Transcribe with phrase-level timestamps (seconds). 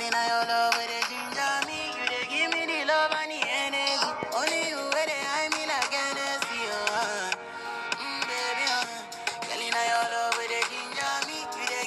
[0.00, 4.00] Love with the ginger me, you give me the love and the energy.
[4.32, 7.30] Only you where they hide me like oh.
[8.00, 8.88] Mm, baby, uh.
[9.44, 11.84] The ginger me, you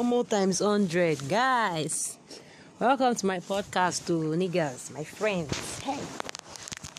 [0.00, 2.16] give times hundred, guys.
[2.80, 5.78] Welcome to my podcast, to niggas, my friends.
[5.80, 6.00] Hey,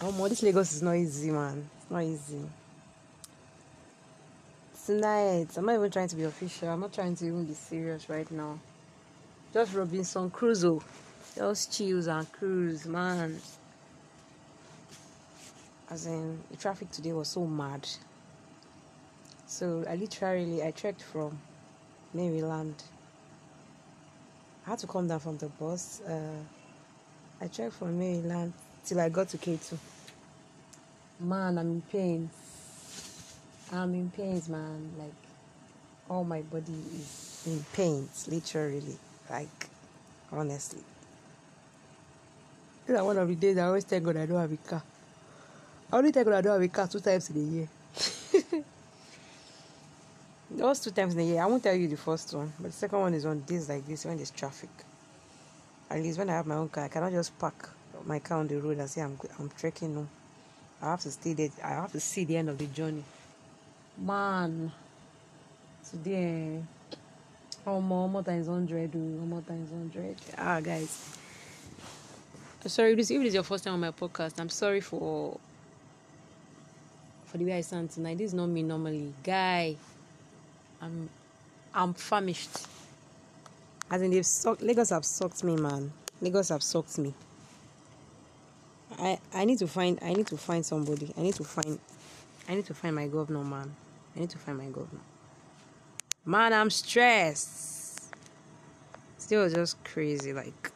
[0.04, 1.65] omo, this Lagos is not easy, man.
[1.82, 2.41] It's not easy.
[4.86, 6.68] Tonight, I'm not even trying to be official.
[6.68, 8.59] I'm not trying to even be serious right now.
[9.54, 10.83] Just Robinson Crusoe,
[11.36, 13.39] just chills and cruise, man.
[15.89, 17.87] As in, the traffic today was so mad.
[19.47, 21.39] So I literally I trekked from
[22.14, 22.75] Maryland.
[24.65, 26.01] I had to come down from the bus.
[26.01, 26.42] Uh,
[27.39, 28.54] I trekked from Maryland
[28.86, 29.78] till I got to Ketu.
[31.19, 32.30] Man, I'm in pain.
[33.72, 34.92] I'm in pains, man.
[34.98, 35.14] Like
[36.09, 38.98] all my body is in pains, literally.
[39.30, 39.67] Like
[40.31, 40.81] honestly.
[42.89, 44.84] Are one of the days I always thank God I don't have a car.
[45.92, 47.67] I only thank God I don't have a car two times in a year.
[50.52, 51.42] Those two times in a year.
[51.42, 53.88] I won't tell you the first one, but the second one is on days like
[53.88, 54.70] this when there's traffic.
[55.89, 57.70] At least when I have my own car, I cannot just park
[58.06, 59.96] my car on the road and say I'm I'm trekking.
[59.96, 60.08] No,
[60.82, 61.50] I have to stay there.
[61.64, 63.04] I have to see the end of the journey.
[63.98, 64.72] Man,
[65.90, 66.60] today,
[67.66, 70.16] oh more, more times hundred, more times hundred.
[70.38, 71.18] Ah, guys.
[72.66, 75.38] Sorry, this if this is your first time on my podcast, I'm sorry for
[77.26, 78.17] for the way I sound tonight.
[78.17, 79.76] This is not me normally, guy.
[80.82, 81.10] I'm
[81.73, 82.67] I'm famished.
[83.90, 85.92] As in they've sucked Lagos have sucked me, man.
[86.22, 87.14] Lagos have sucked me.
[89.04, 91.14] I I need to find I need to find somebody.
[91.18, 91.78] I need to find
[92.48, 93.76] I need to find my governor, man.
[94.16, 95.02] I need to find my governor.
[96.26, 98.14] Man, I'm stressed.
[99.17, 100.72] Still just crazy, like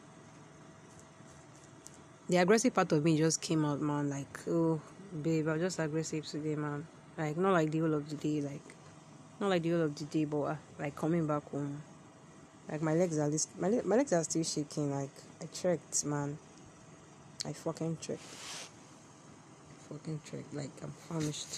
[2.28, 4.10] the aggressive part of me just came out, man.
[4.10, 4.80] Like, oh,
[5.22, 6.86] babe, I'm just aggressive today, man.
[7.16, 8.74] Like, not like the whole of the day, like,
[9.40, 11.82] not like the whole of the day, but uh, like coming back home.
[12.70, 14.90] Like my legs are my my legs are still shaking.
[14.90, 15.10] Like
[15.40, 16.36] I trekked, man.
[17.46, 18.22] I fucking trekked.
[19.88, 20.54] Fucking trekked.
[20.54, 21.48] Like I'm famished.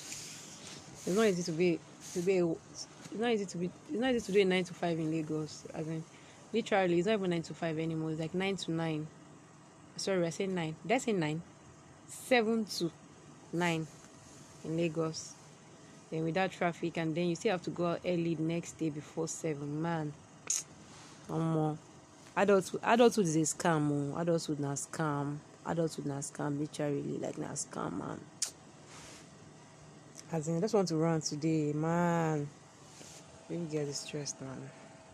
[1.07, 1.79] It's not easy to be
[2.15, 2.39] to be.
[2.39, 2.87] It's
[3.19, 3.71] not easy to be.
[3.91, 5.65] It's not easy to do a nine to five in Lagos.
[5.75, 6.05] I mean,
[6.53, 8.11] literally, it's not even nine to five anymore.
[8.11, 9.07] It's like nine to nine.
[9.97, 10.77] Sorry, I said nine.
[10.87, 11.43] Did I say nine?
[12.09, 12.91] Seven to
[13.53, 13.87] nine
[14.65, 15.35] in Lagos.
[16.11, 18.91] Then without traffic, and then you still have to go out early the next day
[18.91, 19.81] before seven.
[19.81, 20.13] Man,
[21.29, 21.79] no um,
[22.37, 24.13] adulthood, adulthood is a scam.
[24.15, 24.19] Oh.
[24.21, 25.39] Adulthood na scam.
[25.67, 26.59] Adulthood na scam.
[26.59, 28.21] Literally, like na scam, man.
[30.33, 32.49] As in, I just want to run today, man.
[33.49, 34.71] Really get stressed, man.